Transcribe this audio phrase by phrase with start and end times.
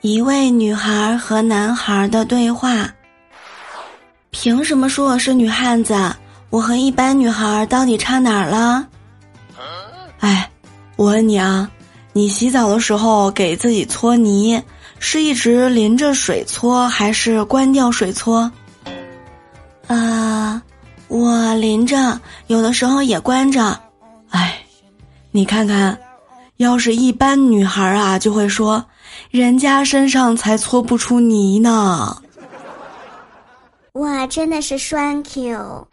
[0.00, 2.88] 一位女孩和男孩的对话。
[4.30, 5.94] 凭什么说我是女汉子？
[6.50, 8.86] 我和一般女孩到底差哪儿了？
[10.20, 10.48] 哎，
[10.94, 11.68] 我问你啊，
[12.12, 14.62] 你洗澡的时候给自己搓泥，
[15.00, 18.50] 是一直淋着水搓，还是关掉水搓？
[19.88, 20.62] 啊，
[21.08, 23.78] 我淋着，有的时候也关着。
[24.30, 24.60] 哎，
[25.32, 25.98] 你看看，
[26.58, 28.84] 要是一般女孩啊，就会说。
[29.30, 32.16] 人家身上才搓不出泥呢。
[33.92, 35.88] 哇，真的是栓 Q。